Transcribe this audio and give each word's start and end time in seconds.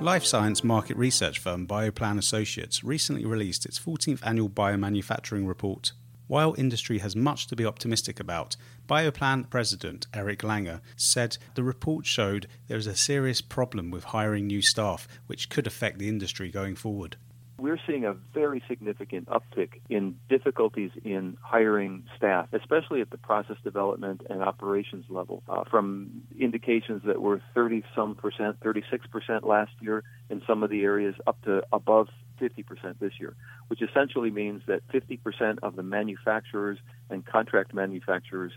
Life 0.00 0.24
science 0.24 0.64
market 0.64 0.96
research 0.96 1.38
firm 1.38 1.66
Bioplan 1.66 2.16
Associates 2.16 2.82
recently 2.82 3.26
released 3.26 3.66
its 3.66 3.78
14th 3.78 4.20
annual 4.24 4.48
biomanufacturing 4.48 5.46
report. 5.46 5.92
While 6.26 6.54
industry 6.56 7.00
has 7.00 7.14
much 7.14 7.46
to 7.48 7.56
be 7.56 7.66
optimistic 7.66 8.18
about, 8.18 8.56
Bioplan 8.88 9.50
President 9.50 10.06
Eric 10.14 10.38
Langer 10.38 10.80
said 10.96 11.36
the 11.54 11.62
report 11.62 12.06
showed 12.06 12.46
there 12.66 12.78
is 12.78 12.86
a 12.86 12.96
serious 12.96 13.42
problem 13.42 13.90
with 13.90 14.04
hiring 14.04 14.46
new 14.46 14.62
staff, 14.62 15.06
which 15.26 15.50
could 15.50 15.66
affect 15.66 15.98
the 15.98 16.08
industry 16.08 16.50
going 16.50 16.76
forward 16.76 17.18
we're 17.60 17.78
seeing 17.86 18.04
a 18.04 18.14
very 18.34 18.62
significant 18.68 19.28
uptick 19.28 19.80
in 19.88 20.16
difficulties 20.28 20.90
in 21.04 21.36
hiring 21.42 22.04
staff, 22.16 22.48
especially 22.52 23.00
at 23.00 23.10
the 23.10 23.18
process 23.18 23.56
development 23.62 24.22
and 24.30 24.42
operations 24.42 25.04
level, 25.08 25.42
uh, 25.48 25.64
from 25.70 26.22
indications 26.38 27.02
that 27.04 27.20
were 27.20 27.42
30 27.54 27.82
some 27.94 28.14
percent, 28.14 28.56
36 28.62 29.06
percent 29.08 29.46
last 29.46 29.72
year 29.80 30.02
in 30.30 30.42
some 30.46 30.62
of 30.62 30.70
the 30.70 30.82
areas, 30.82 31.14
up 31.26 31.40
to 31.42 31.62
above 31.72 32.08
50% 32.40 32.98
this 32.98 33.12
year, 33.20 33.36
which 33.68 33.82
essentially 33.82 34.30
means 34.30 34.62
that 34.66 34.80
50% 34.88 35.58
of 35.62 35.76
the 35.76 35.82
manufacturers 35.82 36.78
and 37.10 37.24
contract 37.26 37.74
manufacturers 37.74 38.52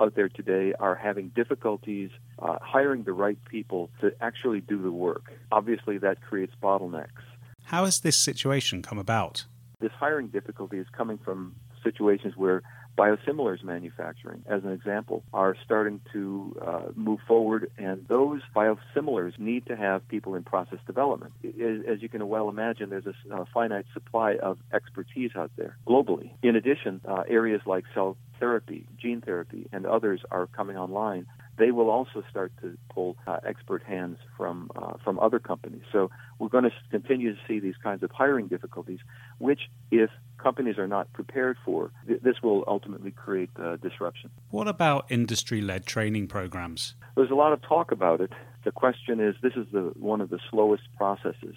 out 0.00 0.14
there 0.14 0.28
today 0.28 0.72
are 0.78 0.94
having 0.94 1.28
difficulties 1.34 2.10
uh, 2.38 2.56
hiring 2.60 3.04
the 3.04 3.12
right 3.12 3.38
people 3.48 3.90
to 4.00 4.12
actually 4.20 4.60
do 4.60 4.80
the 4.82 4.92
work. 4.92 5.32
Obviously, 5.52 5.98
that 5.98 6.20
creates 6.20 6.52
bottlenecks. 6.62 7.22
How 7.66 7.84
has 7.84 7.98
this 7.98 8.16
situation 8.16 8.80
come 8.80 8.96
about? 8.96 9.44
This 9.80 9.90
hiring 9.98 10.28
difficulty 10.28 10.78
is 10.78 10.86
coming 10.96 11.18
from 11.18 11.56
situations 11.82 12.34
where 12.36 12.62
biosimilars 12.96 13.62
manufacturing, 13.64 14.44
as 14.46 14.62
an 14.62 14.70
example, 14.70 15.24
are 15.32 15.56
starting 15.64 16.00
to 16.12 16.56
uh, 16.64 16.82
move 16.94 17.18
forward, 17.26 17.70
and 17.76 18.06
those 18.08 18.40
biosimilars 18.54 19.36
need 19.38 19.66
to 19.66 19.76
have 19.76 20.06
people 20.08 20.36
in 20.36 20.44
process 20.44 20.78
development. 20.86 21.32
As 21.44 22.00
you 22.00 22.08
can 22.08 22.26
well 22.28 22.48
imagine, 22.48 22.88
there's 22.88 23.06
a, 23.06 23.46
finite 23.52 23.86
supply 23.92 24.36
of 24.36 24.58
expertise 24.72 25.32
out 25.34 25.50
there 25.56 25.76
globally. 25.86 26.30
In 26.42 26.54
addition, 26.56 27.00
uh, 27.06 27.22
areas 27.28 27.62
like 27.66 27.84
cell 27.94 28.16
therapy, 28.38 28.86
gene 29.00 29.20
therapy, 29.20 29.68
and 29.72 29.86
others 29.86 30.20
are 30.30 30.46
coming 30.46 30.76
online 30.76 31.26
they 31.58 31.70
will 31.70 31.90
also 31.90 32.22
start 32.30 32.52
to 32.60 32.76
pull 32.92 33.16
uh, 33.26 33.38
expert 33.46 33.82
hands 33.82 34.18
from 34.36 34.70
uh, 34.76 34.94
from 35.02 35.18
other 35.18 35.38
companies. 35.38 35.82
So 35.92 36.10
we're 36.38 36.48
going 36.48 36.64
to 36.64 36.72
continue 36.90 37.34
to 37.34 37.40
see 37.46 37.60
these 37.60 37.76
kinds 37.82 38.02
of 38.02 38.10
hiring 38.10 38.48
difficulties, 38.48 39.00
which, 39.38 39.62
if 39.90 40.10
companies 40.38 40.78
are 40.78 40.86
not 40.86 41.12
prepared 41.12 41.56
for, 41.64 41.90
th- 42.06 42.20
this 42.22 42.36
will 42.42 42.64
ultimately 42.66 43.10
create 43.10 43.50
uh, 43.58 43.76
disruption. 43.76 44.30
What 44.50 44.68
about 44.68 45.06
industry-led 45.08 45.86
training 45.86 46.28
programs? 46.28 46.94
There's 47.16 47.30
a 47.30 47.34
lot 47.34 47.52
of 47.52 47.62
talk 47.62 47.90
about 47.90 48.20
it. 48.20 48.32
The 48.64 48.72
question 48.72 49.20
is, 49.20 49.34
this 49.42 49.54
is 49.54 49.66
the 49.72 49.92
one 49.98 50.20
of 50.20 50.30
the 50.30 50.38
slowest 50.50 50.84
processes. 50.96 51.54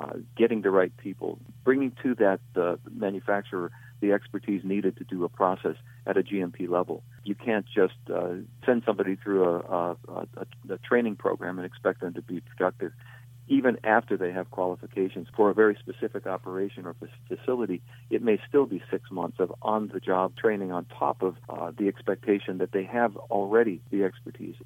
Uh, 0.00 0.12
getting 0.36 0.62
the 0.62 0.70
right 0.70 0.96
people, 0.98 1.40
bringing 1.64 1.90
to 2.00 2.14
that 2.14 2.38
uh, 2.54 2.76
manufacturer 2.94 3.72
the 4.00 4.12
expertise 4.12 4.62
needed 4.64 4.96
to 4.98 5.04
do 5.04 5.24
a 5.24 5.28
process 5.28 5.76
at 6.06 6.16
a 6.16 6.22
GMP 6.22 6.68
level. 6.68 7.02
You 7.24 7.34
can't 7.34 7.66
just 7.66 7.94
uh, 8.12 8.34
send 8.64 8.82
somebody 8.86 9.16
through 9.16 9.44
a, 9.44 9.58
a, 9.58 9.96
a, 10.08 10.26
a 10.70 10.78
training 10.78 11.16
program 11.16 11.58
and 11.58 11.66
expect 11.66 12.00
them 12.00 12.14
to 12.14 12.22
be 12.22 12.40
productive. 12.40 12.92
Even 13.50 13.78
after 13.82 14.18
they 14.18 14.30
have 14.30 14.50
qualifications 14.50 15.26
for 15.34 15.48
a 15.48 15.54
very 15.54 15.76
specific 15.80 16.26
operation 16.26 16.84
or 16.84 16.94
facility, 17.28 17.80
it 18.10 18.22
may 18.22 18.38
still 18.46 18.66
be 18.66 18.82
six 18.90 19.10
months 19.10 19.40
of 19.40 19.54
on 19.62 19.88
the 19.88 20.00
job 20.00 20.36
training 20.36 20.70
on 20.70 20.84
top 20.84 21.22
of 21.22 21.36
uh, 21.48 21.72
the 21.76 21.88
expectation 21.88 22.58
that 22.58 22.72
they 22.72 22.84
have 22.84 23.16
already 23.16 23.80
the 23.90 24.04
expertise 24.04 24.56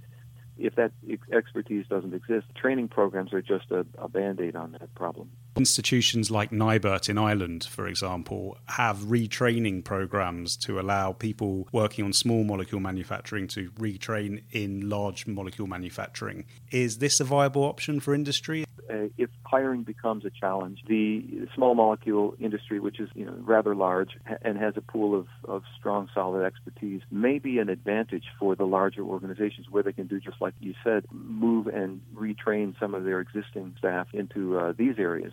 if 0.58 0.74
that 0.76 0.92
expertise 1.32 1.86
doesn't 1.88 2.14
exist, 2.14 2.46
training 2.54 2.88
programs 2.88 3.32
are 3.32 3.42
just 3.42 3.70
a, 3.70 3.86
a 3.98 4.08
band 4.08 4.40
aid 4.40 4.56
on 4.56 4.72
that 4.72 4.94
problem. 4.94 5.30
Institutions 5.54 6.30
like 6.30 6.50
NIBRT 6.50 7.10
in 7.10 7.18
Ireland, 7.18 7.64
for 7.64 7.86
example, 7.86 8.56
have 8.66 8.98
retraining 9.00 9.84
programs 9.84 10.56
to 10.58 10.80
allow 10.80 11.12
people 11.12 11.68
working 11.72 12.06
on 12.06 12.14
small 12.14 12.42
molecule 12.42 12.80
manufacturing 12.80 13.48
to 13.48 13.70
retrain 13.72 14.42
in 14.50 14.88
large 14.88 15.26
molecule 15.26 15.66
manufacturing. 15.66 16.46
Is 16.70 16.98
this 16.98 17.20
a 17.20 17.24
viable 17.24 17.64
option 17.64 18.00
for 18.00 18.14
industry? 18.14 18.64
Uh, 18.90 19.08
if 19.18 19.28
hiring 19.44 19.82
becomes 19.82 20.24
a 20.24 20.30
challenge, 20.30 20.80
the 20.88 21.46
small 21.54 21.74
molecule 21.74 22.34
industry, 22.40 22.80
which 22.80 22.98
is 22.98 23.10
you 23.14 23.24
know 23.24 23.34
rather 23.40 23.74
large 23.74 24.10
and 24.40 24.56
has 24.56 24.74
a 24.76 24.80
pool 24.80 25.18
of, 25.18 25.26
of 25.44 25.62
strong, 25.78 26.08
solid 26.14 26.44
expertise, 26.44 27.02
may 27.10 27.38
be 27.38 27.58
an 27.58 27.68
advantage 27.68 28.24
for 28.38 28.56
the 28.56 28.64
larger 28.64 29.02
organizations 29.02 29.68
where 29.70 29.82
they 29.82 29.92
can 29.92 30.06
do 30.06 30.18
just 30.18 30.40
like 30.40 30.54
you 30.60 30.74
said, 30.82 31.04
move 31.10 31.66
and 31.66 32.00
retrain 32.14 32.78
some 32.80 32.94
of 32.94 33.04
their 33.04 33.20
existing 33.20 33.74
staff 33.78 34.08
into 34.14 34.58
uh, 34.58 34.72
these 34.76 34.98
areas. 34.98 35.32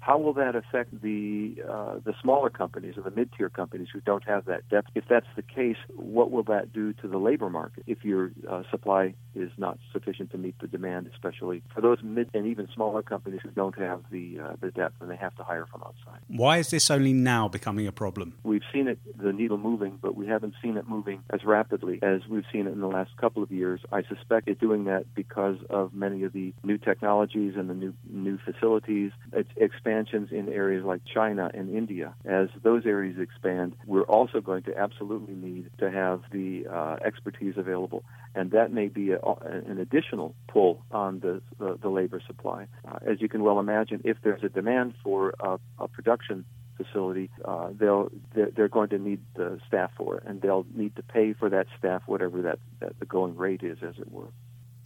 How 0.00 0.18
will 0.18 0.32
that 0.34 0.54
affect 0.54 1.02
the 1.02 1.56
uh, 1.68 1.96
the 2.04 2.14
smaller 2.22 2.50
companies 2.50 2.94
or 2.96 3.02
the 3.02 3.10
mid 3.10 3.30
tier 3.36 3.48
companies 3.48 3.88
who 3.92 4.00
don't 4.00 4.24
have 4.24 4.44
that 4.46 4.68
depth? 4.68 4.88
If 4.94 5.04
that's 5.08 5.26
the 5.36 5.42
case, 5.42 5.76
what 5.96 6.30
will 6.30 6.44
that 6.44 6.72
do 6.72 6.92
to 6.94 7.08
the 7.08 7.18
labor 7.18 7.50
market 7.50 7.84
if 7.86 8.04
your 8.04 8.30
uh, 8.48 8.62
supply 8.70 9.14
is 9.34 9.50
not 9.56 9.78
sufficient 9.92 10.30
to 10.32 10.38
meet 10.38 10.58
the 10.60 10.66
demand, 10.66 11.10
especially 11.12 11.62
for 11.74 11.80
those 11.80 11.98
mid 12.02 12.30
and 12.34 12.46
even 12.46 12.68
smaller 12.74 13.02
companies 13.02 13.40
who 13.42 13.50
don't 13.50 13.78
have 13.78 14.02
the 14.10 14.38
uh, 14.38 14.52
the 14.60 14.70
depth 14.70 14.94
and 15.00 15.10
they 15.10 15.16
have 15.16 15.34
to 15.36 15.42
hire 15.42 15.66
from 15.66 15.82
outside? 15.82 16.20
Why 16.28 16.58
is 16.58 16.70
this 16.70 16.90
only 16.90 17.12
now 17.12 17.48
becoming 17.48 17.86
a 17.86 17.92
problem? 17.92 18.34
We've 18.44 18.62
seen 18.72 18.88
it, 18.88 18.98
the 19.20 19.32
needle 19.32 19.58
moving, 19.58 19.98
but 20.00 20.14
we 20.14 20.26
haven't 20.26 20.54
seen 20.62 20.76
it 20.76 20.88
moving 20.88 21.22
as 21.30 21.44
rapidly 21.44 21.98
as 22.02 22.20
we've 22.28 22.44
seen 22.52 22.66
it 22.66 22.72
in 22.72 22.80
the 22.80 22.88
last 22.88 23.16
couple 23.16 23.42
of 23.42 23.50
years. 23.50 23.80
I 23.92 24.02
suspect 24.02 24.48
it's 24.48 24.60
doing 24.60 24.84
that 24.84 25.14
because 25.14 25.56
of 25.70 25.94
many 25.94 26.22
of 26.24 26.32
the 26.32 26.52
new 26.62 26.78
technologies 26.78 27.54
and 27.56 27.68
the 27.68 27.74
new 27.74 27.94
new 28.08 28.38
facilities. 28.44 29.12
It's 29.32 29.50
expansions 29.88 30.28
in 30.30 30.52
areas 30.52 30.84
like 30.84 31.00
China 31.04 31.50
and 31.54 31.74
India. 31.74 32.14
As 32.24 32.48
those 32.62 32.84
areas 32.84 33.18
expand, 33.18 33.74
we're 33.86 34.02
also 34.02 34.40
going 34.40 34.62
to 34.64 34.76
absolutely 34.76 35.34
need 35.34 35.70
to 35.78 35.90
have 35.90 36.22
the 36.30 36.66
uh, 36.66 36.96
expertise 37.04 37.54
available, 37.56 38.04
and 38.34 38.50
that 38.50 38.72
may 38.72 38.88
be 38.88 39.12
a, 39.12 39.18
an 39.18 39.78
additional 39.78 40.34
pull 40.46 40.82
on 40.90 41.20
the 41.20 41.40
the, 41.58 41.78
the 41.80 41.88
labor 41.88 42.20
supply. 42.26 42.66
Uh, 42.86 42.98
as 43.06 43.20
you 43.20 43.28
can 43.28 43.42
well 43.42 43.58
imagine, 43.58 44.00
if 44.04 44.18
there's 44.22 44.42
a 44.42 44.48
demand 44.48 44.94
for 45.02 45.34
a, 45.40 45.58
a 45.78 45.88
production 45.88 46.44
facility, 46.76 47.30
uh, 47.44 47.68
they'll 47.72 48.10
they're, 48.34 48.50
they're, 48.54 48.68
going 48.68 48.90
to 48.90 48.98
need 48.98 49.20
the 49.34 49.58
staff 49.66 49.90
for 49.96 50.18
it, 50.18 50.24
and 50.26 50.42
they'll 50.42 50.66
need 50.74 50.94
to 50.96 51.02
pay 51.02 51.32
for 51.32 51.48
that 51.48 51.66
staff 51.78 52.02
whatever 52.06 52.42
that, 52.42 52.58
that 52.80 52.98
the 53.00 53.06
going 53.06 53.36
rate 53.36 53.62
is, 53.62 53.78
as 53.82 53.94
it 53.98 54.12
were. 54.12 54.28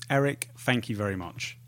Eric, 0.08 0.50
thank 0.56 0.88
you 0.88 0.96
very 0.96 1.16
much. 1.16 1.58